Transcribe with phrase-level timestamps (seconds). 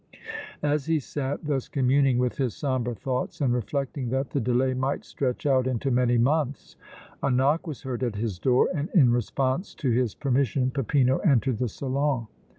[0.63, 5.05] As he sat thus communing with his sombre thoughts and reflecting that the delay might
[5.05, 6.75] stretch out into many months,
[7.21, 11.59] a knock was heard at his door and in response to his permission Peppino entered
[11.59, 12.25] the salon.